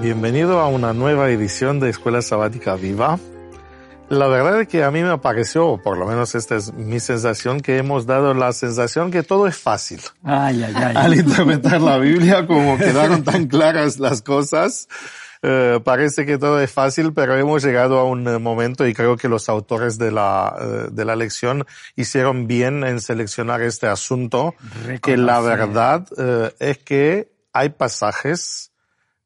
[0.00, 3.18] Bienvenido a una nueva edición de Escuela Sabática Viva.
[4.08, 7.00] La verdad es que a mí me pareció, o por lo menos esta es mi
[7.00, 10.00] sensación, que hemos dado la sensación que todo es fácil.
[10.22, 10.94] Ay, ay, ay.
[10.96, 14.88] Al interpretar la Biblia, como quedaron tan claras las cosas,
[15.42, 19.28] eh, parece que todo es fácil, pero hemos llegado a un momento y creo que
[19.28, 24.54] los autores de la, eh, de la lección hicieron bien en seleccionar este asunto,
[25.02, 28.69] que la verdad eh, es que hay pasajes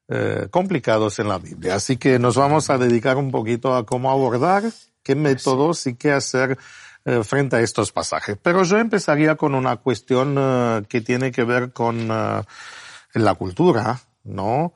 [0.08, 1.76] eh, complicados en la Biblia.
[1.76, 4.64] Así que nos vamos a dedicar un poquito a cómo abordar,
[5.02, 6.58] qué métodos y qué hacer
[7.04, 8.36] eh, frente a estos pasajes.
[8.42, 14.74] Pero yo empezaría con una cuestión eh, que tiene que ver con la cultura, ¿no?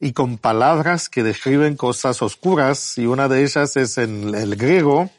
[0.00, 5.10] Y con palabras que describen cosas oscuras, y una de ellas es en el griego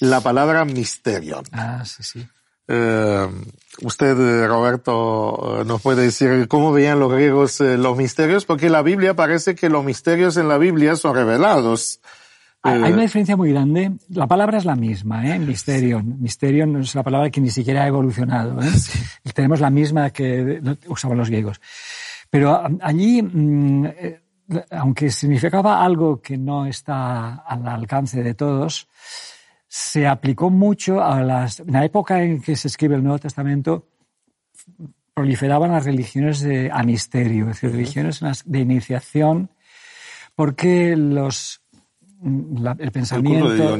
[0.00, 1.42] la palabra misterio.
[1.52, 2.28] Ah, sí, sí.
[2.66, 3.28] Eh,
[3.82, 9.14] usted, Roberto, nos puede decir cómo veían los griegos eh, los misterios, porque la Biblia
[9.14, 12.00] parece que los misterios en la Biblia son revelados.
[12.62, 13.92] Hay una diferencia muy grande.
[14.08, 15.38] La palabra es la misma, ¿eh?
[15.38, 16.18] Misterion.
[16.18, 18.58] Misterion es la palabra que ni siquiera ha evolucionado.
[18.62, 18.70] ¿eh?
[19.34, 21.60] Tenemos la misma que usaban los griegos.
[22.30, 23.86] Pero allí, mm,
[24.70, 28.88] aunque significaba algo que no está al alcance de todos,
[29.76, 33.88] se aplicó mucho a las, en la época en que se escribe el Nuevo Testamento,
[35.12, 39.50] proliferaban las religiones de, a misterio, es decir, religiones de iniciación,
[40.36, 41.63] porque los,
[42.24, 43.76] el pensamiento,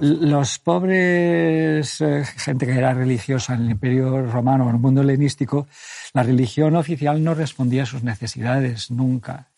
[0.00, 5.66] los pobres, eh, gente que era religiosa en el Imperio Romano, en el mundo helenístico,
[6.12, 9.48] la religión oficial no respondía a sus necesidades nunca.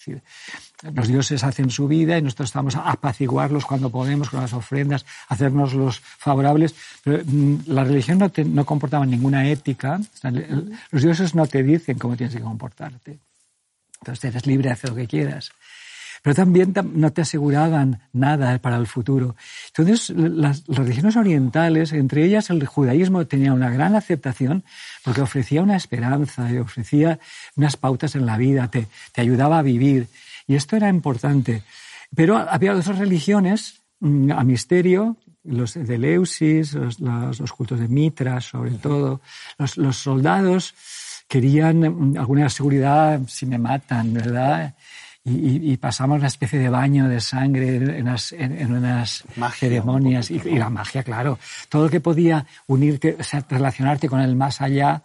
[0.82, 5.04] los dioses hacen su vida y nosotros estamos a apaciguarlos cuando podemos con las ofrendas,
[5.28, 6.75] hacernos los favorables.
[7.04, 10.00] Pero mm, la religión no, no comportaba ninguna ética.
[10.91, 13.19] Los dioses no te dicen cómo tienes que comportarte.
[14.00, 15.52] Entonces eres libre de hacer lo que quieras
[16.22, 19.34] pero también no te aseguraban nada para el futuro.
[19.76, 24.62] Entonces, las religiones orientales, entre ellas el judaísmo, tenía una gran aceptación
[25.04, 27.18] porque ofrecía una esperanza y ofrecía
[27.56, 30.06] unas pautas en la vida, te, te ayudaba a vivir.
[30.46, 31.64] Y esto era importante.
[32.14, 38.40] Pero había otras religiones mm, a misterio, los de Leusis, los, los, cultos de Mitra,
[38.40, 39.20] sobre todo,
[39.58, 40.74] los, los soldados
[41.26, 44.74] querían mm, alguna seguridad si me matan, ¿verdad?
[45.24, 49.24] Y, pasamos una especie de baño de sangre en unas, en, unas
[49.54, 51.38] ceremonias y, la magia, claro.
[51.68, 55.04] Todo lo que podía unirte, o sea, relacionarte con el más allá,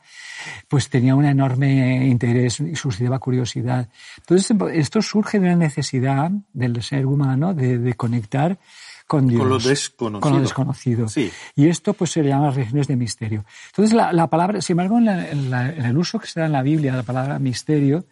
[0.67, 3.89] pues tenía un enorme interés y suscitaba curiosidad.
[4.17, 8.57] Entonces, esto surge de una necesidad del ser humano de, de conectar
[9.07, 9.39] con Dios.
[9.39, 10.21] Con lo desconocido.
[10.21, 11.07] Con lo desconocido.
[11.07, 11.31] Sí.
[11.55, 13.45] Y esto pues se llama regiones de misterio.
[13.67, 16.61] Entonces la, la palabra, sin embargo, en, en, el uso que se da en la
[16.61, 18.05] Biblia, la palabra misterio,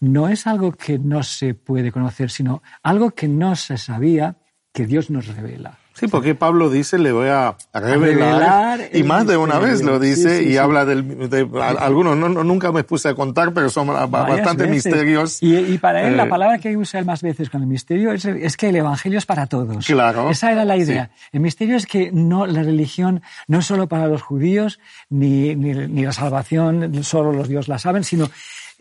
[0.00, 4.36] no es algo que no se puede conocer, sino algo que no se sabía
[4.72, 5.79] que Dios nos revela.
[5.94, 10.42] Sí, porque Pablo dice, le voy a revelar, y más de una vez lo dice
[10.42, 11.48] y habla del, de,
[11.78, 15.38] algunos, no, nunca me puse a contar, pero son bastante misterios.
[15.42, 18.24] Y, para él la eh, palabra que usa él más veces con el misterio es,
[18.24, 19.86] es, que el evangelio es para todos.
[19.86, 20.30] Claro.
[20.30, 21.10] Esa era la idea.
[21.32, 25.74] El misterio es que no, la religión no es solo para los judíos, ni, ni,
[25.74, 28.30] ni la salvación solo los dios la saben, sino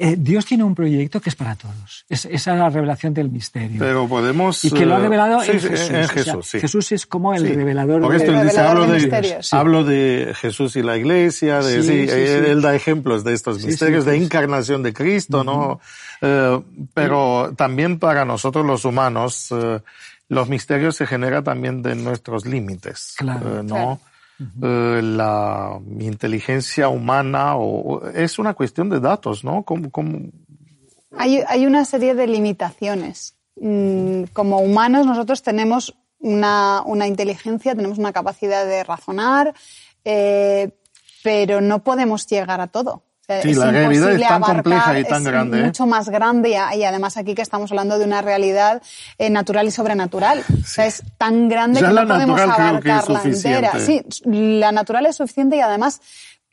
[0.01, 2.05] eh, Dios tiene un proyecto que es para todos.
[2.07, 3.79] esa es la revelación del misterio.
[3.79, 4.63] Pero podemos...
[4.63, 5.89] Y que lo ha revelado en Jesús.
[5.89, 10.33] En Jesús, Jesús es como el revelador Porque esto de, dice, hablo de, hablo de
[10.39, 14.93] Jesús y la iglesia, de, sí, él, da ejemplos de estos misterios, de encarnación de
[14.93, 15.81] Cristo, ¿no?
[16.21, 16.61] Eh,
[16.93, 19.81] pero también para nosotros los humanos, eh,
[20.29, 23.99] los misterios se generan también de nuestros límites, claro, ¿no?
[24.39, 29.65] Eh, la inteligencia humana o es una cuestión de datos, ¿no?
[31.17, 37.97] Hay, hay una serie de limitaciones mm, como humanos nosotros tenemos una, una, inteligencia, tenemos
[37.97, 39.53] una capacidad de razonar,
[40.05, 40.71] eh,
[41.23, 43.03] pero no podemos llegar a todo.
[43.41, 45.57] Sí, la realidad es tan compleja y tan grande.
[45.57, 45.67] Es ¿eh?
[45.67, 48.81] mucho más grande y, además aquí que estamos hablando de una realidad
[49.17, 50.43] eh, natural y sobrenatural.
[50.49, 53.79] O sea, es tan grande que no podemos abarcarla entera.
[53.79, 56.01] Sí, la natural es suficiente y además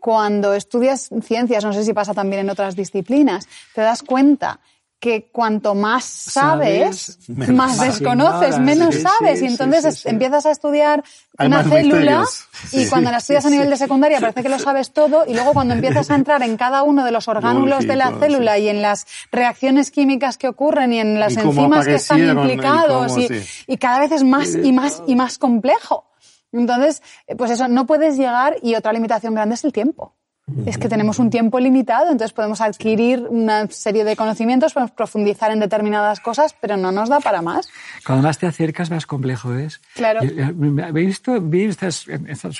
[0.00, 4.60] cuando estudias ciencias, no sé si pasa también en otras disciplinas, te das cuenta
[4.98, 9.42] que cuanto más sabes, más desconoces, menos sabes.
[9.42, 11.04] y entonces empiezas a estudiar
[11.38, 12.24] una célula
[12.72, 15.52] y cuando la estudias a nivel de secundaria parece que lo sabes todo y luego
[15.52, 18.80] cuando empiezas a entrar en cada uno de los orgánulos de la célula y en
[18.80, 23.28] las reacciones químicas que ocurren y en las enzimas que están implicados y,
[23.66, 26.10] y cada vez es más y más y más complejo.
[26.52, 27.02] Entonces,
[27.36, 30.15] pues eso, no puedes llegar y otra limitación grande es el tiempo
[30.64, 35.50] es que tenemos un tiempo limitado, entonces podemos adquirir una serie de conocimientos, podemos profundizar
[35.50, 37.68] en determinadas cosas, pero no nos da para más.
[38.06, 39.80] Cuando más te acercas, más complejo es.
[39.94, 40.20] Claro.
[40.20, 42.06] ¿Habéis visto, vi estas,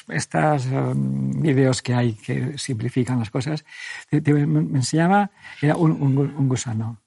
[0.09, 3.65] estas, um, videos que hay que simplifican las cosas?
[4.11, 5.31] me enseñaba,
[5.63, 6.99] era un, un gusano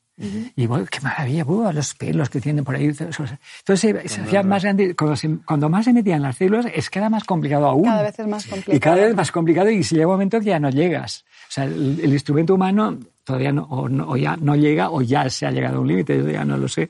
[0.56, 2.86] y bueno, qué maravilla, los pelos que tienen por ahí.
[2.86, 4.95] Entonces se, hacía más grande.
[4.95, 7.86] Cuando, más se metían las células, es que era más complicado aún.
[7.86, 8.75] Cada vez es más complicado.
[8.75, 11.24] Y cada vez más complicado y si llega un momento que ya no llegas.
[11.48, 15.30] O sea, el, instrumento humano todavía no o, no, o, ya no llega o ya
[15.30, 16.89] se ha llegado a un límite, yo ya no lo sé.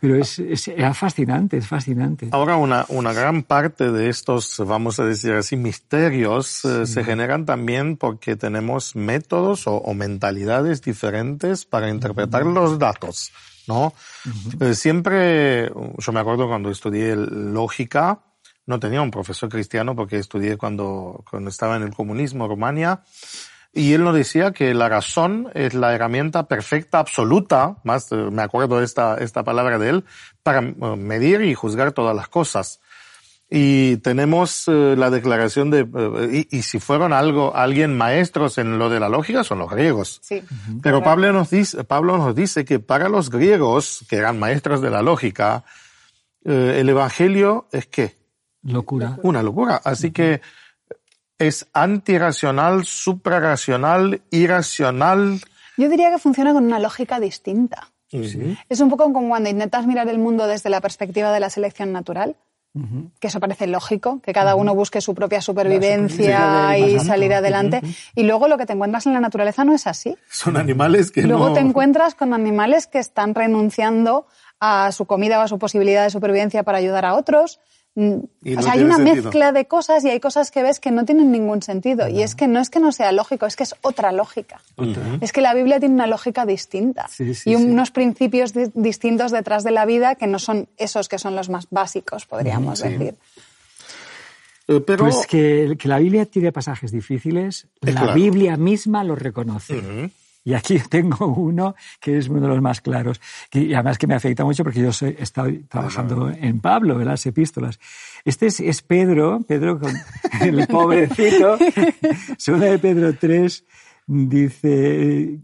[0.00, 2.28] Pero es, es, fascinante, es fascinante.
[2.30, 7.46] Ahora, una, una gran parte de estos, vamos a decir así, misterios eh, se generan
[7.46, 13.32] también porque tenemos métodos o, o mentalidades diferentes para interpretar los datos,
[13.66, 13.92] ¿no?
[14.60, 18.20] Eh, siempre, yo me acuerdo cuando estudié lógica,
[18.66, 23.00] no tenía un profesor cristiano porque estudié cuando, cuando estaba en el comunismo, Rumania,
[23.72, 28.42] y él nos decía que la razón es la herramienta perfecta, absoluta, más eh, me
[28.42, 30.04] acuerdo esta, esta palabra de él,
[30.42, 32.80] para eh, medir y juzgar todas las cosas.
[33.50, 39.00] Y tenemos eh, la declaración de, y, si fueron algo, alguien maestros en lo de
[39.00, 40.18] la lógica, son los griegos.
[40.22, 40.42] Sí,
[40.82, 44.90] Pero Pablo nos dice, Pablo nos dice que para los griegos, que eran maestros de
[44.90, 45.64] la lógica,
[46.44, 48.18] el evangelio es qué?
[48.62, 49.18] Locura.
[49.22, 49.80] Una locura.
[49.82, 50.42] Así que,
[51.38, 55.40] es antirracional, suprarracional, irracional.
[55.76, 57.88] Yo diría que funciona con una lógica distinta.
[58.10, 61.92] Es un poco como cuando intentas mirar el mundo desde la perspectiva de la selección
[61.92, 62.36] natural,
[63.20, 67.82] que eso parece lógico, que cada uno busque su propia supervivencia y salir adelante.
[68.14, 70.16] Y luego lo que te encuentras en la naturaleza no es así.
[70.30, 71.54] Son animales que luego no...
[71.54, 74.26] te encuentras con animales que están renunciando
[74.60, 77.60] a su comida o a su posibilidad de supervivencia para ayudar a otros,
[77.98, 81.32] o sea, hay una mezcla de cosas y hay cosas que ves que no tienen
[81.32, 82.08] ningún sentido.
[82.08, 84.60] Y es que no es que no sea lógico, es que es otra lógica.
[85.20, 87.08] Es que la Biblia tiene una lógica distinta
[87.44, 91.48] y unos principios distintos detrás de la vida que no son esos que son los
[91.48, 93.16] más básicos, podríamos decir.
[94.68, 95.04] Eh, pero...
[95.04, 100.10] Pues que, la Biblia tiene pasajes difíciles, la Biblia misma los reconoce.
[100.44, 103.20] Y aquí tengo uno que es uno de los más claros,
[103.52, 107.24] y además que me afecta mucho porque yo soy, estoy trabajando en Pablo, en las
[107.26, 107.78] epístolas.
[108.24, 109.92] Este es, Pedro, Pedro con
[110.40, 111.58] el pobrecito,
[112.38, 113.64] segunda de Pedro 3
[114.06, 115.40] dice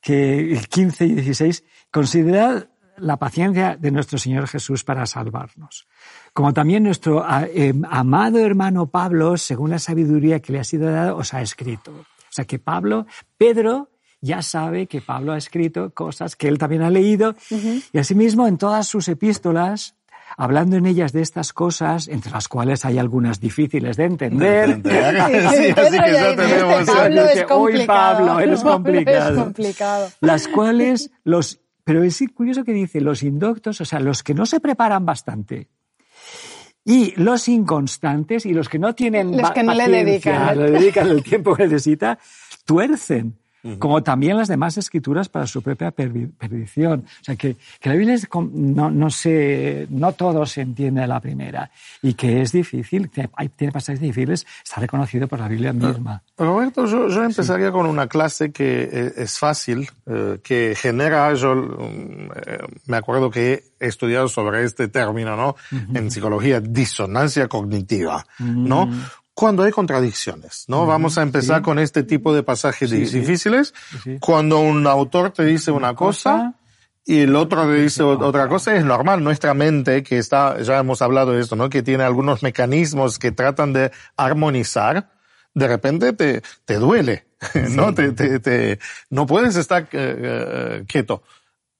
[0.00, 2.68] que el 15 y 16, considerad
[2.98, 5.88] la paciencia de nuestro Señor Jesús para salvarnos.
[6.32, 11.14] Como también nuestro eh, amado hermano Pablo, según la sabiduría que le ha sido dada,
[11.14, 11.92] os ha escrito.
[11.92, 13.06] O sea que Pablo,
[13.36, 13.91] Pedro
[14.22, 17.34] ya sabe que Pablo ha escrito cosas que él también ha leído
[17.92, 19.96] y asimismo en todas sus epístolas
[20.36, 24.80] hablando en ellas de estas cosas, entre las cuales hay algunas difíciles de entender.
[24.84, 26.86] sí, así que ya tenemos.
[26.86, 29.34] Pablo es Uy, Pablo, eres complicado.
[29.34, 30.08] Es complicado.
[30.20, 34.46] Las cuales los, pero es curioso que dice los indoctos, o sea, los que no
[34.46, 35.68] se preparan bastante.
[36.84, 40.58] Y los inconstantes y los que no tienen los que no le dedican.
[40.58, 42.18] le dedican el tiempo que necesita,
[42.64, 43.41] tuercen
[43.78, 47.04] como también las demás escrituras para su propia perdición.
[47.20, 51.06] O sea, que, que la Biblia es, no, no, se, no todo se entiende a
[51.06, 51.70] la primera
[52.02, 56.22] y que es difícil, hay, tiene pasajes difíciles, está reconocido por la Biblia misma.
[56.36, 61.54] Roberto, yo, yo empezaría con una clase que eh, es fácil, eh, que genera, yo
[61.54, 65.56] mm, eh, me acuerdo que he estudiado sobre este término, ¿no?
[65.94, 68.88] En psicología, disonancia cognitiva, ¿no?
[69.34, 70.86] Cuando hay contradicciones, ¿no?
[70.86, 73.72] Vamos a empezar con este tipo de pasajes difíciles.
[74.20, 76.54] Cuando un autor te dice una cosa
[77.04, 79.24] y el otro te dice otra cosa, es normal.
[79.24, 81.70] Nuestra mente, que está, ya hemos hablado de esto, ¿no?
[81.70, 85.10] Que tiene algunos mecanismos que tratan de armonizar,
[85.54, 87.26] de repente te, te duele,
[87.70, 87.94] ¿no?
[87.94, 91.22] Te, te, te, no puedes estar eh, eh, quieto.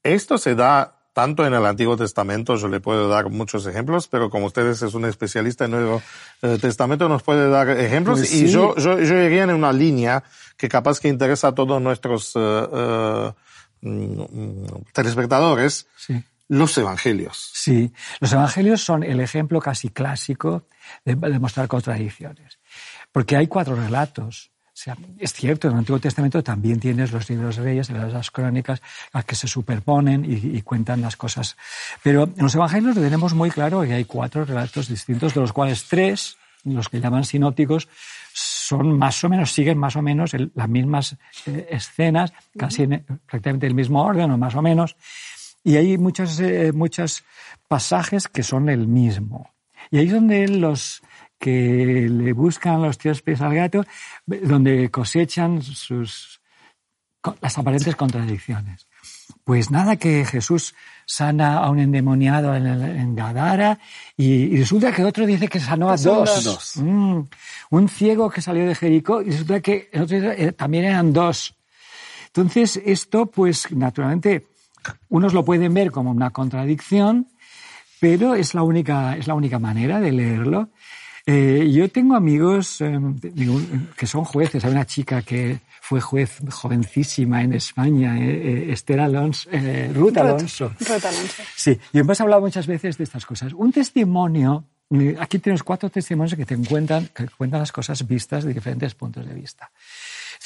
[0.03, 4.31] Esto se da tanto en el Antiguo Testamento, yo le puedo dar muchos ejemplos, pero
[4.31, 6.03] como ustedes es un especialista en el Nuevo
[6.43, 8.21] eh, Testamento, nos puede dar ejemplos.
[8.21, 10.23] Pues y yo, yo, yo iría en una línea
[10.57, 13.33] que capaz que interesa a todos nuestros uh,
[14.93, 15.87] telespectadores.
[15.97, 16.23] Sí.
[16.49, 17.51] Los evangelios.
[17.55, 20.67] Sí, los evangelios son el ejemplo casi clásico
[21.05, 22.59] de, de mostrar contradicciones.
[23.11, 24.52] Porque hay cuatro relatos
[24.83, 28.83] sea, es cierto, en el Antiguo Testamento también tienes los libros de reyes, las crónicas,
[29.13, 31.57] las que se superponen y, cuentan las cosas.
[32.03, 35.85] Pero en los evangelios tenemos muy claro que hay cuatro relatos distintos, de los cuales
[35.85, 37.89] tres, los que llaman sinópticos,
[38.33, 43.67] son más o menos, siguen más o menos las mismas eh, escenas, casi en prácticamente
[43.67, 44.97] el mismo orden o más o menos.
[45.63, 47.23] Y hay muchos, eh, muchos
[47.69, 49.51] pasajes que son el mismo.
[49.91, 51.03] Y ahí es donde los,
[51.43, 53.85] que le buscan los tres pies al gato,
[54.25, 56.41] donde cosechan sus,
[57.41, 58.87] las aparentes contradicciones.
[59.43, 60.73] Pues nada, que Jesús
[61.05, 63.81] sana a un endemoniado en, Gadara
[64.17, 66.77] y, resulta que otro dice que sanó a dos.
[66.77, 67.23] Mm.
[67.71, 71.57] un ciego que salió de Jericó y resulta que el otro eh, también eran dos.
[72.27, 74.47] Entonces, esto, pues, naturalmente,
[75.09, 77.27] unos lo pueden ver como una contradicción,
[77.99, 80.69] pero es la única, es la única manera de leerlo.
[81.25, 82.99] Eh, yo tengo amigos eh,
[83.97, 84.65] que son jueces.
[84.65, 90.17] Hay una chica que fue juez jovencísima en España, eh, eh Esther Alonso, eh, Ruth
[90.17, 90.73] Alonso.
[90.79, 91.43] Ruth Alonso.
[91.57, 93.53] Sí, y hemos hablado muchas veces de estas cosas.
[93.53, 94.65] Un testimonio,
[95.19, 99.27] aquí tienes cuatro testimonios que te cuentan, que cuentan las cosas vistas de diferentes puntos
[99.27, 99.71] de vista.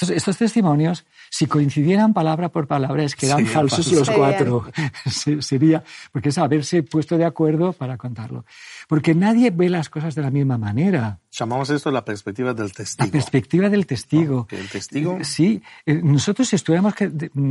[0.01, 4.67] Estos, testimonios, si coincidieran palabra por palabra, es que eran falsos los cuatro.
[5.41, 8.45] Sería, porque es haberse puesto de acuerdo para contarlo.
[8.89, 11.21] Porque nadie ve las cosas de la misma manera.
[11.39, 13.05] Llamamos esto la perspectiva del testigo.
[13.05, 14.47] La perspectiva del testigo.
[14.51, 15.19] ¿El testigo?
[15.23, 15.63] Sí.
[15.85, 17.11] Eh, nosotros estudiamos que,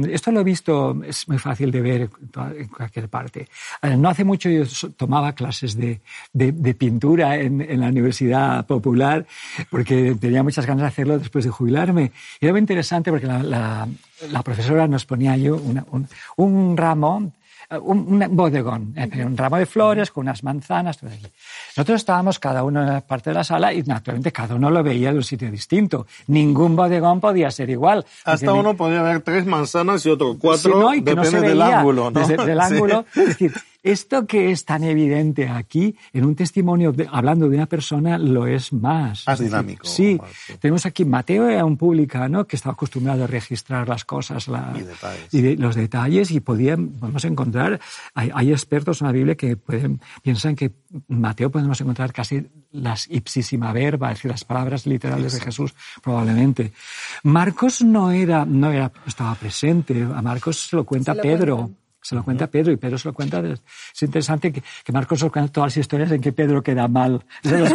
[0.09, 2.09] esto lo he visto, es muy fácil de ver
[2.57, 3.47] en cualquier parte.
[3.83, 4.63] Eh, no hace mucho yo
[4.97, 6.01] tomaba clases de,
[6.33, 9.27] de, pintura en, en, la Universidad Popular
[9.69, 12.11] porque tenía muchas ganas de hacerlo después de jubilarme.
[12.39, 13.87] Y era muy interesante porque la, la,
[14.31, 17.31] la profesora nos ponía yo una, un, un ramo
[17.81, 20.97] un, un bodegón, eh, un ramo de flores con unas manzanas.
[20.97, 21.11] Todo
[21.75, 24.83] Nosotros estábamos cada uno en la parte de la sala y naturalmente cada uno lo
[24.83, 26.07] veía de un sitio distinto.
[26.27, 28.05] Ningún bodegón podía ser igual.
[28.23, 31.47] Hasta uno podía ver tres manzanas y otro cuatro, no, y que depende no se
[31.47, 32.11] del ángulo.
[32.11, 32.19] ¿no?
[32.19, 33.05] Desde el ángulo.
[33.15, 33.53] Es decir,
[33.85, 38.73] esto que es tan evidente aquí, en un testimonio hablando de una persona, lo es
[38.73, 39.27] más.
[39.27, 39.87] Más dinámico.
[39.87, 40.19] Sí.
[40.59, 44.49] Tenemos aquí Mateo, era un publicano que estaba acostumbrado a registrar las cosas
[45.31, 47.79] y, los detalles y podemos encontrar,
[48.15, 50.71] hay, expertos en la Biblia que pueden, piensan que
[51.07, 56.73] Mateo podemos encontrar casi las ipsísima verba, es decir, las palabras literales de Jesús, probablemente.
[57.21, 61.69] Marcos no era, no era, estaba presente, a Marcos se lo cuenta Pedro.
[62.05, 63.39] Se lo cuenta Pedro y Pedro se lo cuenta.
[63.39, 67.25] Es interesante que, que Marcos se cuenta todas las historias en que Pedro queda mal.
[67.41, 67.73] Se las,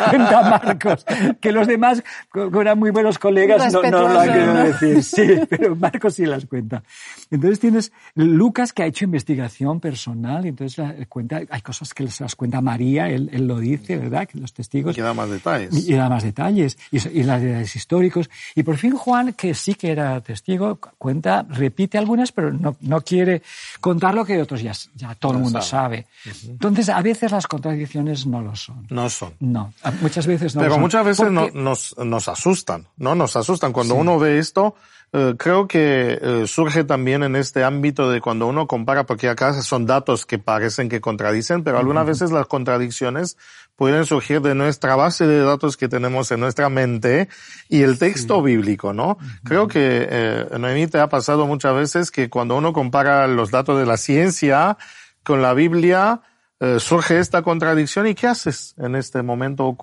[0.00, 1.04] cuenta, Marcos.
[1.40, 5.02] Que los demás, como eran muy buenos colegas, no, no lo han querido decir.
[5.02, 6.84] Sí, pero Marcos sí las cuenta.
[7.32, 12.22] Entonces tienes Lucas que ha hecho investigación personal y entonces cuenta, hay cosas que se
[12.22, 14.28] las cuenta María, él, él lo dice, ¿verdad?
[14.28, 14.96] Que los testigos.
[14.96, 15.88] Y da más detalles.
[15.88, 16.78] Y, da más detalles.
[16.92, 18.30] Y, y las detalles históricos.
[18.54, 23.00] Y por fin Juan, que sí que era testigo, cuenta, repite algunas, pero no, no
[23.00, 23.42] quiere
[23.80, 26.06] contar lo que otros ya, ya todo el mundo sabe.
[26.46, 28.86] Entonces, a veces las contradicciones no lo son.
[28.90, 29.34] No son.
[29.40, 30.82] No, muchas veces no Pero lo son.
[30.82, 33.14] muchas veces nos, nos asustan, ¿no?
[33.14, 33.72] Nos asustan.
[33.72, 34.74] Cuando uno ve esto,
[35.16, 39.52] eh, creo que eh, surge también en este ámbito de cuando uno compara, porque acá
[39.62, 43.36] son datos que parecen que contradicen, pero algunas veces las contradicciones
[43.76, 47.28] pueden surgir de nuestra base de datos que tenemos en nuestra mente
[47.68, 49.18] y el texto bíblico, ¿no?
[49.44, 53.78] Creo que, eh, Noemí, te ha pasado muchas veces que cuando uno compara los datos
[53.78, 54.78] de la ciencia
[55.22, 56.20] con la Biblia,
[56.60, 59.76] eh, surge esta contradicción y ¿qué haces en este momento?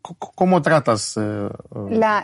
[0.00, 1.48] ¿Cómo tratas eh,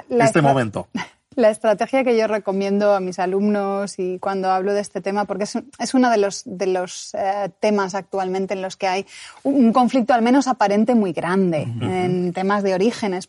[0.08, 0.88] este momento?
[1.38, 5.44] La estrategia que yo recomiendo a mis alumnos y cuando hablo de este tema, porque
[5.44, 9.06] es, es uno de los, de los eh, temas actualmente en los que hay
[9.44, 13.28] un, conflicto al menos aparente muy grande en temas de orígenes,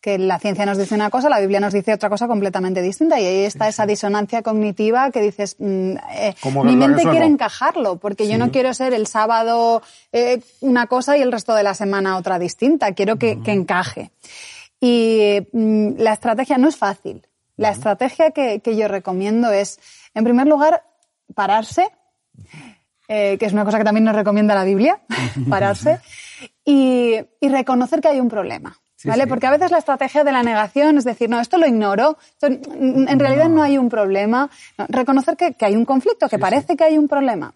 [0.00, 3.18] que la ciencia nos dice una cosa, la Biblia nos dice otra cosa completamente distinta
[3.18, 8.28] y ahí está esa disonancia cognitiva que dices, mm, eh, mi mente quiere encajarlo, porque
[8.28, 12.16] yo no quiero ser el sábado eh, una cosa y el resto de la semana
[12.16, 14.12] otra distinta, quiero que, que encaje.
[14.80, 17.26] Y mm, la estrategia no es fácil,
[17.60, 19.78] la estrategia que, yo recomiendo es,
[20.14, 20.82] en primer lugar,
[21.34, 21.90] pararse,
[23.06, 24.98] eh, que es una cosa que también nos recomienda la Biblia,
[25.50, 26.00] pararse,
[26.64, 28.78] y, reconocer que hay un problema.
[29.04, 29.26] ¿Vale?
[29.26, 33.18] Porque a veces la estrategia de la negación es decir, no, esto lo ignoro, en
[33.18, 34.50] realidad no, hay un problema.
[34.88, 37.52] reconocer que, hay un conflicto, que parece que hay un problema.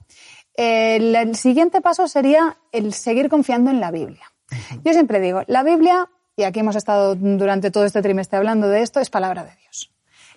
[0.55, 4.31] el, siguiente paso sería el seguir confiando en la Biblia.
[4.85, 8.83] Yo siempre digo, la Biblia, y aquí hemos estado durante todo este trimestre hablando de
[8.83, 9.94] esto, es palabra de Dios.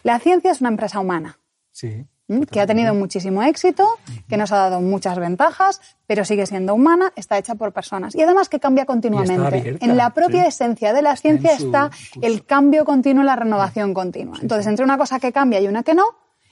[0.08, 1.38] La ciencia es una empresa humana.
[1.74, 2.06] Sí.
[2.50, 3.86] Que ha tenido muchísimo éxito,
[4.30, 8.16] que nos ha dado muchas ventajas, pero sigue siendo humana, está hecha por personas.
[8.16, 9.78] Y además que cambia continuamente.
[9.82, 14.38] En la propia esencia de la ciencia está el cambio continuo, la renovación continua.
[14.42, 16.06] Entonces, entre una cosa que cambia y una que no,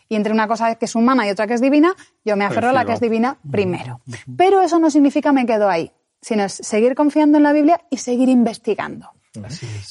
[0.10, 1.96] y entre una cosa que es humana y otra que es divina,
[2.26, 4.02] yo me aferro a la que es divina primero.
[4.36, 8.28] Pero eso no significa me quedo ahí, sino seguir confiando en la Biblia y seguir
[8.28, 9.15] investigando.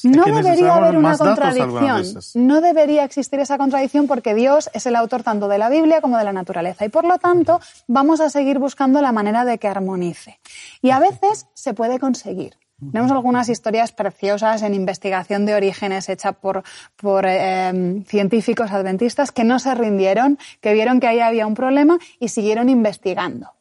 [0.03, 2.03] No debería haber una contradicción.
[2.35, 6.17] No debería existir esa contradicción porque Dios es el autor tanto de la Biblia como
[6.17, 9.67] de la naturaleza y por lo tanto vamos a seguir buscando la manera de que
[9.67, 10.39] armonice.
[10.81, 12.57] Y a veces se puede conseguir.
[12.91, 16.63] Tenemos algunas historias preciosas en investigación de orígenes hecha por,
[16.97, 21.97] por eh, científicos adventistas que no se rindieron, que vieron que ahí había un problema
[22.19, 23.51] y siguieron investigando.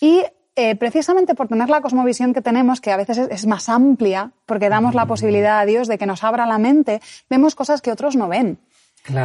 [0.00, 0.24] Y
[0.56, 4.70] eh, precisamente por tener la cosmovisión que tenemos, que a veces es, más amplia, porque
[4.70, 8.16] damos la posibilidad a Dios de que nos abra la mente, vemos cosas que otros
[8.16, 8.58] no ven.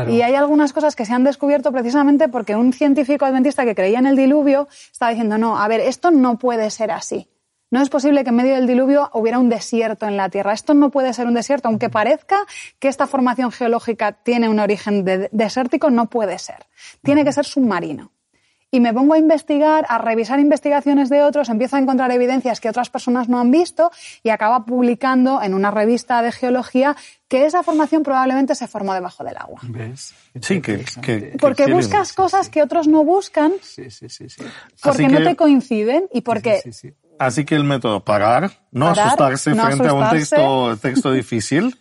[0.09, 3.97] Y hay algunas cosas que se han descubierto precisamente porque un científico adventista que creía
[3.97, 7.27] en el diluvio estaba diciendo, no, a ver, esto no puede ser así.
[7.71, 10.51] No es posible que en medio del diluvio hubiera un desierto en la Tierra.
[10.51, 12.45] Esto no puede ser un desierto, aunque parezca
[12.79, 16.67] que esta formación geológica tiene un origen desértico, no puede ser.
[17.01, 18.11] Tiene que ser submarino.
[18.72, 22.70] Y me pongo a investigar, a revisar investigaciones de otros, empiezo a encontrar evidencias que
[22.70, 23.92] otras personas no han visto
[24.24, 26.96] y acaba publicando en una revista de geología
[27.28, 29.60] que esa formación probablemente se formó debajo del agua.
[29.64, 30.14] ¿Ves?
[30.42, 30.86] Sí, que,
[31.40, 34.25] porque buscas cosas que otros no buscan, sí, sí, sí,
[34.81, 36.62] porque no te coinciden y porque
[37.22, 41.77] Así que el método parar, no asustarse frente a un texto, texto difícil,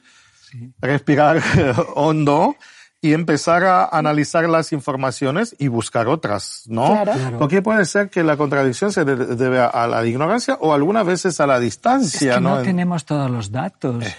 [0.80, 1.40] respirar
[1.94, 2.56] hondo
[3.00, 7.02] y empezar a analizar las informaciones y buscar otras, ¿no?
[7.38, 11.46] Porque puede ser que la contradicción se debe a la ignorancia o algunas veces a
[11.46, 12.56] la distancia, es que ¿no?
[12.56, 14.04] No tenemos todos los datos.
[14.04, 14.14] Eh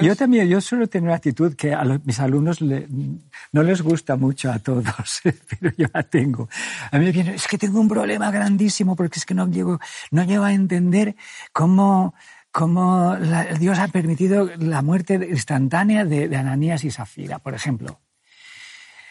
[0.00, 4.50] yo también, yo suelo tener una actitud que a mis alumnos no les gusta mucho
[4.50, 5.20] a todos,
[5.60, 6.48] pero yo la tengo.
[6.90, 9.78] A mí me viene, es que tengo un problema grandísimo porque es que no llego,
[10.10, 11.16] no llego a entender
[11.52, 12.14] cómo,
[12.50, 13.16] cómo
[13.58, 18.00] Dios ha permitido la muerte instantánea de, de Ananías y Zafira, por ejemplo.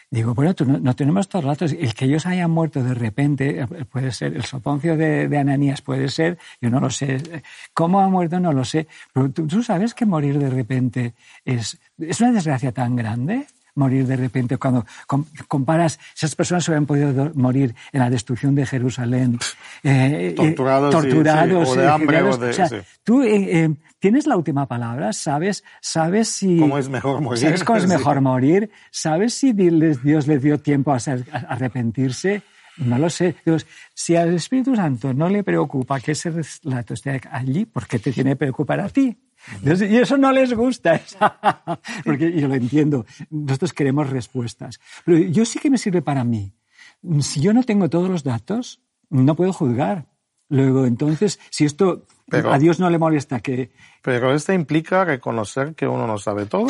[0.08, 1.72] Digo, bueno, no, tenemos todos los datos.
[1.72, 6.08] El que ellos hayan muerto de repente eh, puede ser, el soponcio de, Ananías puede
[6.08, 7.42] ser, yo no lo sé.
[7.74, 8.38] ¿Cómo ha muerto?
[8.38, 8.86] No lo sé.
[9.12, 11.14] Pero tú, sabes que morir de repente
[11.44, 14.84] es, es una desgracia tan grande morir de repente cuando
[15.48, 19.38] comparas esas personas hubieran podido morir en la destrucción de Jerusalén
[19.82, 23.22] eh, torturados, torturados o de hambre o de, tú
[23.98, 26.58] tienes la última palabra, sabes, sabes si...
[26.58, 27.40] ¿Cómo es mejor morir?
[27.40, 28.70] ¿Sabes cómo es mejor morir?
[28.90, 30.98] ¿Sabes si Dios les dio tiempo a,
[31.48, 32.42] arrepentirse?
[32.78, 33.36] No lo sé.
[33.94, 38.12] si al Espíritu Santo no le preocupa que ese relato esté allí, ¿por qué te
[38.12, 39.16] tiene que preocupar a ti?
[39.62, 41.00] Y eso no les gusta,
[42.04, 43.06] porque yo lo entiendo.
[43.30, 44.80] Nosotros queremos respuestas.
[45.04, 46.52] Pero yo sí que me sirve para mí.
[47.20, 48.80] Si yo no tengo todos los datos,
[49.10, 50.06] no puedo juzgar.
[50.48, 53.72] Luego, entonces, si esto a Dios no le molesta que...
[54.02, 56.68] Pero esto implica reconocer que uno no sabe todo.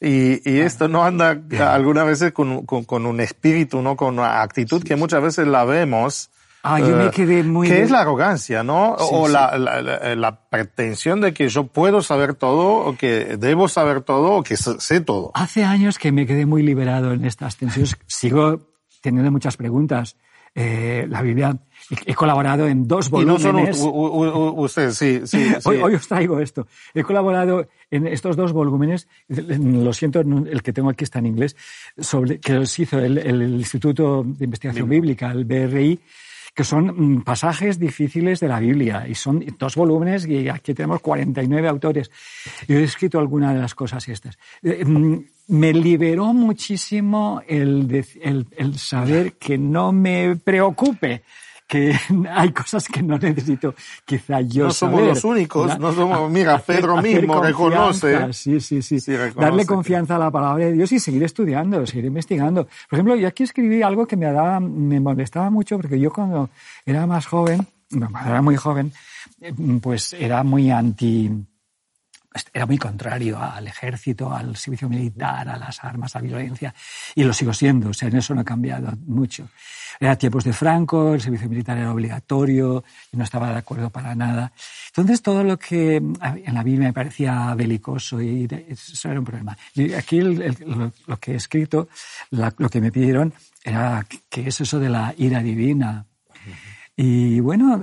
[0.00, 1.40] Y, y esto no anda
[1.72, 3.96] algunas veces con, con, un espíritu, ¿no?
[3.96, 6.30] Con una actitud que muchas veces la vemos.
[6.68, 7.68] Ah, yo me eh, quedé muy...
[7.68, 8.94] Que es la arrogancia, ¿no?
[8.94, 9.80] o La, la,
[10.16, 14.56] la, pretensión de que yo puedo saber todo, o que debo saber todo, o que
[14.56, 15.30] sé todo.
[15.34, 17.96] Hace años que me quedé muy liberado en estas tensiones.
[18.06, 20.16] Sigo teniendo muchas preguntas.
[20.54, 21.56] Eh, la Biblia
[22.04, 23.78] He colaborado en dos volúmenes.
[23.78, 26.66] Y no usted, sí, sí, Hoy, hoy, os traigo esto.
[26.94, 31.56] He colaborado en estos dos volúmenes, lo siento, el que tengo aquí está en inglés,
[31.96, 36.00] sobre, que los hizo el, el Instituto de Investigación Bíblica, el BRI,
[36.56, 41.02] que son mm, pasajes difíciles de la Biblia y son dos volúmenes y aquí tenemos
[41.02, 42.10] 49 autores.
[42.66, 44.38] Yo he escrito algunas de las cosas estas.
[44.62, 51.22] Eh, mm, me liberó muchísimo el, el, el saber que no me preocupe
[51.66, 51.94] que
[52.30, 53.74] hay cosas que no necesito
[54.04, 58.32] quizá yo No somos los únicos, no somos, mira, Pedro mismo reconoce.
[58.32, 59.12] Sí, sí, sí.
[59.34, 62.64] Darle confianza a la palabra de Dios y seguir estudiando, seguir investigando.
[62.88, 66.50] Por ejemplo, yo aquí escribí algo que me, daba, me molestaba mucho porque yo cuando
[66.84, 68.92] era más joven, era muy joven,
[69.80, 71.30] pues era muy anti
[72.52, 76.74] era muy contrario al ejército, al servicio militar, a las armas, a la violencia,
[77.14, 79.48] y lo sigo siendo, o sea, en eso no ha cambiado mucho.
[79.98, 84.14] Era tiempos de Franco, el servicio militar era obligatorio, y no estaba de acuerdo para
[84.14, 84.52] nada.
[84.88, 89.56] Entonces, todo lo que en la Biblia me parecía belicoso, y eso era un problema.
[89.96, 91.88] Aquí lo, que he escrito,
[92.30, 93.32] lo que me pidieron,
[93.64, 96.06] era que es eso de la ira divina.
[96.98, 97.78] Y bueno,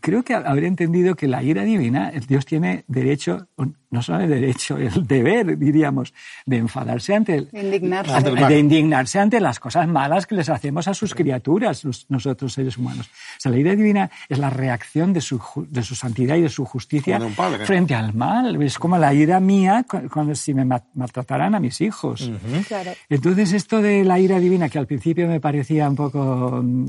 [0.00, 3.46] creo que habría entendido que la ira divina, Dios tiene derecho,
[3.88, 6.12] no solo el derecho, el deber, diríamos,
[6.44, 8.12] de enfadarse ante, indignarse.
[8.12, 12.76] Ante, de indignarse ante las cosas malas que les hacemos a sus criaturas, nosotros seres
[12.76, 13.06] humanos.
[13.06, 16.48] O sea, la ira divina es la reacción de su, de su santidad y de
[16.48, 17.20] su justicia
[17.64, 18.60] frente al mal.
[18.60, 22.28] Es como la ira mía cuando si me maltrataran a mis hijos.
[22.66, 22.90] claro.
[23.08, 26.88] Entonces, esto de la ira divina, que al principio me parecía un poco mm,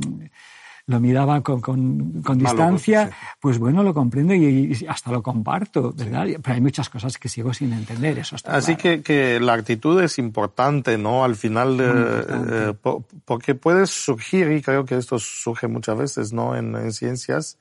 [0.85, 6.27] lo miraba con, con, distancia, pues bueno, lo comprendo y, hasta lo comparto, ¿verdad?
[6.41, 10.01] Pero hay muchas cosas que sigo sin entender, eso está Así que, que, la actitud
[10.01, 11.23] es importante, ¿no?
[11.23, 12.73] Al final, eh,
[13.23, 16.55] porque puede surgir, y creo que esto surge muchas veces, ¿no?
[16.55, 17.57] En, en ciencias,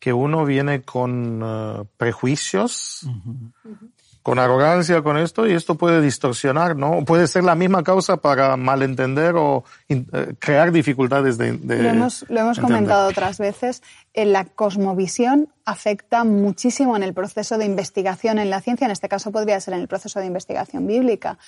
[0.00, 3.06] que uno viene con uh, prejuicios,
[4.22, 7.04] con arrogancia con esto y esto puede distorsionar, ¿no?
[7.04, 10.04] Puede ser la misma causa para malentender o eh,
[10.38, 16.24] crear dificultades de, de Lo hemos, lo hemos comentado otras veces, en la cosmovisión afecta
[16.24, 19.80] muchísimo en el proceso de investigación en la ciencia, en este caso podría ser en
[19.80, 21.38] el proceso de investigación bíblica.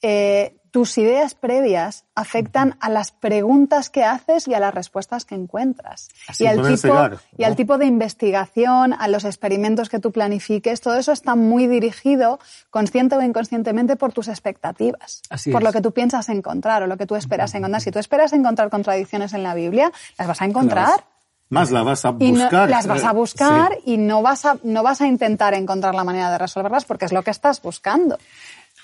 [0.00, 5.36] Eh, tus ideas previas afectan a las preguntas que haces y a las respuestas que
[5.36, 6.08] encuentras.
[6.36, 10.96] y, al tipo, y al tipo de investigación, a los experimentos que tú planifiques, todo
[10.96, 16.28] eso está muy dirigido, consciente o inconscientemente, por tus expectativas, por lo que tú piensas
[16.28, 17.80] encontrar o lo que tú esperas encontrar.
[17.80, 21.04] Si tú esperas encontrar contradicciones en la Biblia, las vas a encontrar.
[21.50, 22.68] Más las vas a buscar.
[22.68, 26.32] las vas a buscar y no vas a, no vas a intentar encontrar la manera
[26.32, 28.18] de resolverlas porque es lo que estás buscando.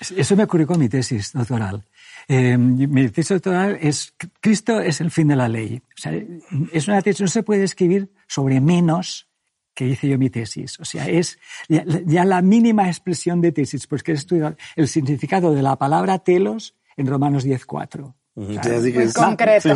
[0.09, 1.85] Eso me ocurrió con mi tesis doctoral.
[2.27, 5.81] Eh, mi tesis doctoral es Cristo es el fin de la ley.
[5.95, 6.13] O sea,
[6.71, 9.29] es una tesis, no se puede escribir sobre menos
[9.75, 10.79] que hice yo mi tesis.
[10.79, 11.37] O sea, es
[11.67, 16.19] ya, la mínima expresión de tesis, pues que he estudiado el significado de la palabra
[16.19, 18.13] telos en Romanos 10.4.
[18.33, 18.57] Muy
[19.13, 19.75] concreto,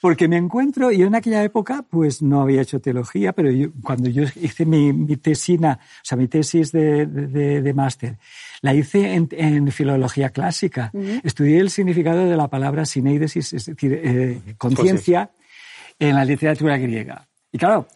[0.00, 3.50] Porque me encuentro, y en aquella época pues no había hecho teología, pero
[3.82, 8.18] cuando yo hice mi, mi, tesina, o sea, mi tesis de, de, máster,
[8.60, 10.92] la hice en, filología clásica.
[11.24, 15.30] Estudié el significado de la palabra sineidesis, es decir, eh, conciencia,
[15.98, 17.26] en la literatura griega.
[17.52, 17.88] Y claro,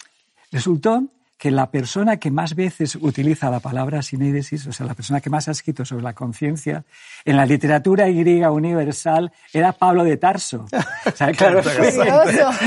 [0.50, 1.05] resultó
[1.44, 5.28] que la persona que más veces utiliza la palabra sinédesis, o sea, la persona que
[5.28, 6.87] más ha escrito sobre la conciencia,
[7.22, 10.64] en la literatura griega universal era Pablo de Tarso.
[11.37, 11.62] claro,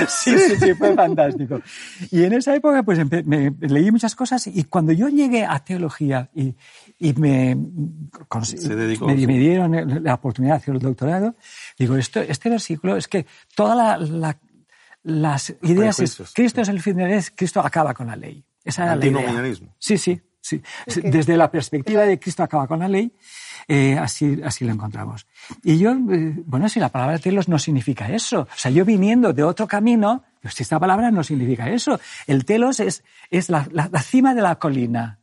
[0.07, 1.59] sí, sí, sí, fue fantástico.
[2.11, 6.29] Y en esa época, pues me, leí muchas cosas y cuando yo llegué a teología
[6.35, 6.53] y,
[6.99, 11.33] y me, me, me, dieron la oportunidad de hacer el doctorado,
[11.79, 14.37] digo, esto, este versículo es que toda la,
[15.01, 18.43] las ideas es, Cristo es el fin de Cristo acaba con la ley.
[18.67, 19.53] Esa era la idea.
[19.79, 20.61] Sí, sí, sí.
[21.03, 23.11] Desde la perspectiva de Cristo acaba con la ley,
[23.67, 25.25] eh, así, así lo encontramos.
[25.63, 28.41] Y yo, eh, bueno, si la palabra telos no significa eso.
[28.41, 31.99] O sea, yo viniendo de otro camino, pues si esta palabra no significa eso.
[32.27, 35.19] El telos es, es la, la, cima de la colina.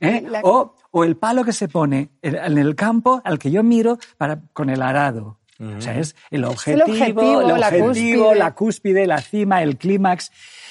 [0.00, 0.26] ¿eh?
[0.42, 4.40] o, o, el palo que se pone en el campo al que yo miro para,
[4.52, 5.38] con el arado.
[5.60, 9.06] O sea, es el objetivo, el objetivo, la, cúspide.
[9.06, 10.30] la cima, el clímax.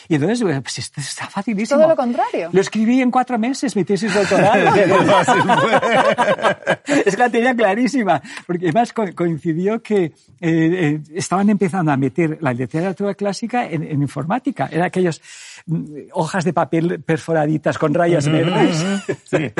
[0.09, 1.79] Y entonces, pues está facilísimo.
[1.79, 2.49] Todo lo contrario.
[2.51, 4.67] Lo escribí en cuatro meses, mi tesis doctoral.
[6.85, 12.37] es que la tenía clarísima, porque además coincidió que eh, eh, estaban empezando a meter
[12.41, 14.67] la literatura clásica en, informática.
[14.69, 15.21] Eran aquellas
[15.65, 18.83] mm, hojas de papel perforaditas con rayas verdes.
[19.23, 19.53] Sí.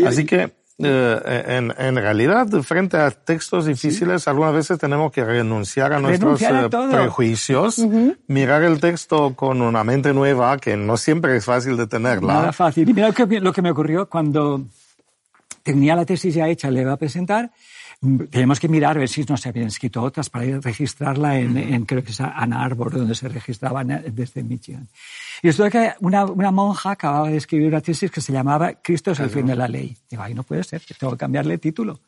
[0.06, 5.92] Así que eh, en, en, realidad, frente a textos difíciles, algunas veces tenemos que renunciar
[5.92, 7.84] a nuestros eh, prejuicios,
[8.28, 12.32] mirar el texto con una mente nueva, que no siempre es fácil de tenerla.
[12.32, 12.88] Nada fácil.
[12.88, 14.66] Y mira lo que, lo que me ocurrió cuando
[15.64, 17.50] tenía la tesis ya hecha, le iba a presentar,
[18.00, 21.38] tenemos que mirar a ver si no se habían escrito otras para ir a registrarla
[21.38, 24.86] en, en creo que es Ann Arbor, donde se registraba desde Michigan.
[25.42, 29.10] Y esto que una, una, monja acababa de escribir una tesis que se llamaba Cristo
[29.10, 29.96] es el fin de la ley.
[30.08, 31.98] Digo, ay, no puede ser, tengo que cambiarle título.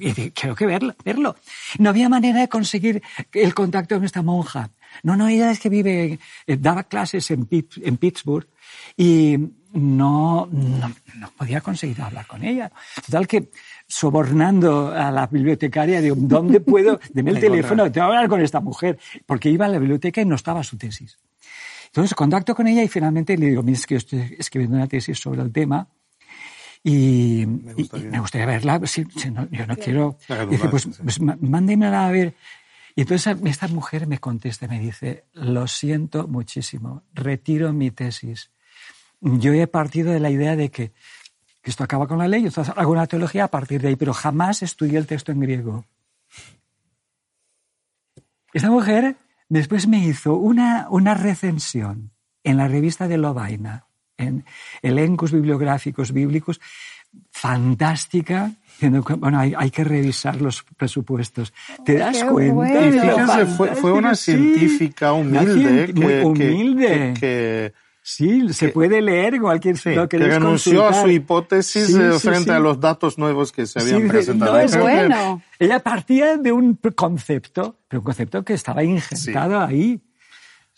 [0.00, 1.36] Y quiero que verlo, verlo.
[1.78, 4.70] No había manera de conseguir el contacto con esta monja.
[5.02, 8.46] No, no, ella es que vive, eh, daba clases en, en Pittsburgh
[8.96, 9.38] y
[9.72, 12.70] no, no, no, podía conseguir hablar con ella.
[13.04, 13.50] Total que
[13.86, 17.00] sobornando a la bibliotecaria, digo, ¿dónde puedo?
[17.12, 18.98] Deme el teléfono, tengo que hablar con esta mujer.
[19.26, 21.18] Porque iba a la biblioteca y no estaba su tesis.
[21.86, 24.86] Entonces contacto con ella y finalmente le digo, mira, es que yo estoy escribiendo una
[24.86, 25.88] tesis sobre el tema
[26.82, 28.80] y me gustaría, verla.
[29.50, 30.18] yo no quiero.
[30.50, 32.34] dice, pues, pues mándemela a ver.
[32.94, 38.50] Y entonces esta mujer me contesta y me dice, lo siento muchísimo, retiro mi tesis.
[39.24, 40.92] Yo he partido de la idea de que
[41.62, 44.62] esto acaba con la ley, entonces hago una teología a partir de ahí, pero jamás
[44.62, 45.86] estudié el texto en griego.
[48.52, 49.16] Esta mujer
[49.48, 52.10] después me hizo una, una recensión
[52.42, 53.86] en la revista de Lovaina,
[54.18, 54.44] en
[54.82, 56.60] elencos bibliográficos bíblicos,
[57.30, 58.52] fantástica,
[59.18, 61.54] bueno, hay, que revisar los presupuestos.
[61.82, 63.46] ¿Te das cuenta?
[63.46, 65.94] fue, una científica humilde.
[65.94, 67.14] que, humilde.
[67.18, 67.72] que
[68.06, 72.78] Sí, se puede leer cualquier sí, que renunció a su hipótesis eh, frente a los
[72.78, 74.52] datos nuevos que se habían presentado.
[74.52, 75.42] No es bueno.
[75.58, 80.02] Ella partía de un concepto, pero un concepto que estaba injertado ahí.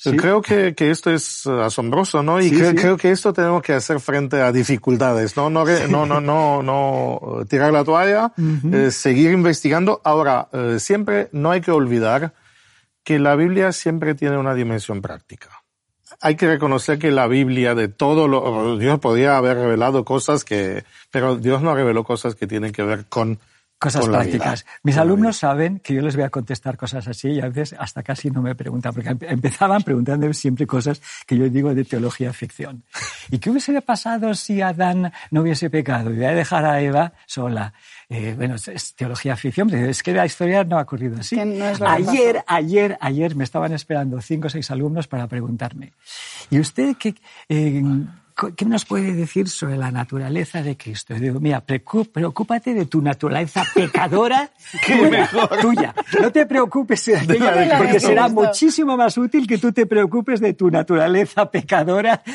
[0.01, 2.41] Creo que, que, esto es asombroso, ¿no?
[2.41, 5.51] Y creo, que esto tenemos que hacer frente a dificultades, ¿no?
[5.51, 8.33] No, no, no, no, no tirar la toalla,
[8.73, 10.01] eh, seguir investigando.
[10.05, 12.35] Ahora, eh, siempre no hay que olvidar
[13.03, 15.56] que la Biblia siempre tiene una dimensión práctica
[16.21, 20.85] hay que reconocer que la Biblia de todo lo, Dios podía haber revelado cosas que,
[21.11, 23.39] pero Dios no reveló cosas que tienen que ver con
[23.79, 24.65] Cosas prácticas.
[24.85, 28.03] Mis alumnos saben que yo les voy a contestar cosas así y a veces hasta
[28.03, 32.85] casi no me preguntan, porque empezaban preguntando siempre cosas que yo digo de teología ficción.
[33.31, 36.11] ¿Y qué hubiese pasado si Adán no hubiese pecado?
[36.11, 37.75] Y voy a dejar a Eva sola.
[38.09, 41.37] Eh, bueno, es teología ficción, es que la historia no ha ocurrido así.
[41.38, 45.92] ayer, ayer, ayer me estaban esperando cinco o seis alumnos para preguntarme.
[46.49, 47.14] ¿Y usted qué?
[47.49, 47.83] Eh,
[48.55, 51.14] ¿qué nos puede decir sobre la naturaleza de Cristo?
[51.16, 54.51] Y digo, mira, preocúpate de tu naturaleza pecadora
[55.62, 55.94] tuya.
[56.20, 60.53] No te preocupes de aquella, porque será muchísimo más útil que tú te preocupes de
[60.53, 62.22] tu naturaleza pecadora.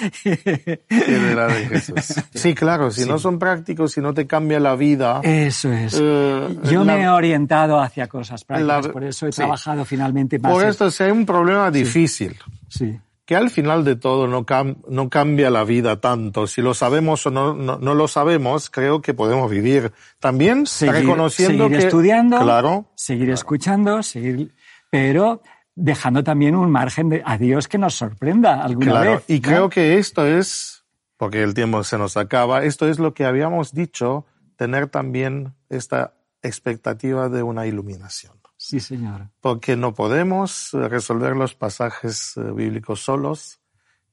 [2.34, 5.22] Sí, claro, si no son prácticos, si no te cambia la vida.
[5.24, 5.98] Eso es.
[6.00, 10.52] Eh, Yo me he orientado hacia cosas prácticas, por eso he trabajado finalmente más.
[10.52, 12.38] Por esto, si hay un problema difícil.
[12.68, 13.00] sí
[13.32, 14.46] que al final de todo no,
[14.90, 16.48] no cambia la vida tanto.
[16.48, 21.64] Si lo sabemos o no, no, lo sabemos, creo que podemos vivir también seguir, reconociendo
[21.64, 21.86] seguir que...
[21.86, 24.54] estudiando, claro, seguir escuchando, seguir...
[24.90, 25.42] Pero
[25.74, 29.24] dejando también un margen de, a Dios que nos sorprenda alguna claro, vez.
[29.30, 30.84] Y creo que esto es,
[31.16, 34.26] porque el tiempo se nos acaba, esto es lo que habíamos dicho,
[34.58, 38.41] tener también esta expectativa de una iluminación.
[38.62, 39.30] Sí, Señor.
[39.42, 43.60] Porque no podemos resolver los pasajes eh, bíblicos solos.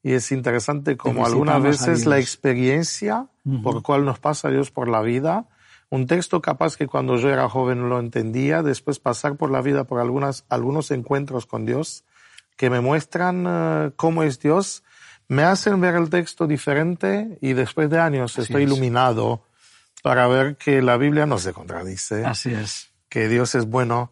[0.01, 3.27] Y es interesante como algunas veces la experiencia
[3.61, 5.47] por cual nos pasa Dios por la vida,
[5.89, 9.61] un texto capaz que cuando yo era joven no lo entendía, después pasar por la
[9.61, 12.05] vida por algunas, algunos encuentros con Dios
[12.55, 14.83] que me muestran eh, cómo es Dios,
[15.27, 19.43] me hacen ver el texto diferente y después de años estoy iluminado
[20.01, 22.25] para ver que la Biblia no se contradice.
[22.25, 22.89] Así es.
[23.09, 24.11] Que Dios es bueno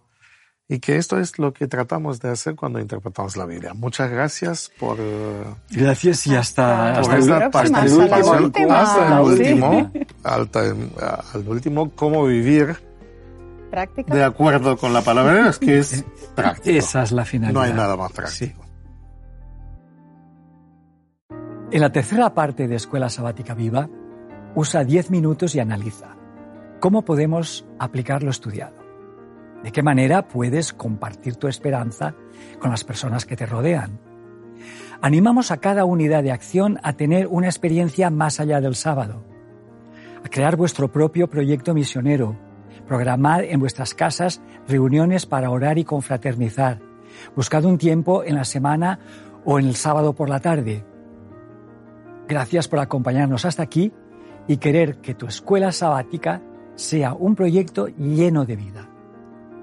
[0.69, 3.73] y que esto es lo que tratamos de hacer cuando interpretamos la Biblia.
[3.73, 4.97] Muchas gracias por...
[4.99, 8.01] Eh, gracias y hasta, hasta, esta participación.
[8.71, 9.91] Hasta el último,
[10.23, 12.75] al último, cómo vivir
[13.71, 14.13] ¿Práctica?
[14.13, 16.03] de acuerdo con la palabra es que es
[16.36, 16.77] práctico.
[16.77, 17.53] Esa es la finalidad.
[17.53, 18.65] No hay nada más práctico.
[21.71, 23.89] En la tercera parte de Escuela Sabática Viva,
[24.56, 26.15] usa 10 minutos y analiza
[26.80, 28.87] cómo podemos aplicar lo estudiado.
[29.63, 32.15] ¿De qué manera puedes compartir tu esperanza
[32.60, 34.00] con las personas que te rodean?
[35.02, 39.24] Animamos a cada unidad de acción a tener una experiencia más allá del sábado,
[40.24, 42.36] a crear vuestro propio proyecto misionero,
[42.88, 46.80] programar en vuestras casas reuniones para orar y confraternizar,
[47.36, 49.00] buscad un tiempo en la semana
[49.46, 50.84] o en el sábado por la tarde.
[52.28, 53.93] Gracias por acompañarnos hasta aquí
[54.48, 56.41] y querer que tu escuela sabática
[56.76, 58.87] sea un proyecto lleno de vida.